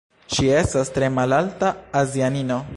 [0.35, 1.73] Ŝi estas tre malalta
[2.05, 2.63] azianino